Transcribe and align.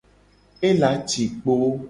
Ela 0.69 0.91
ci 1.09 1.23
kpo. 1.43 1.53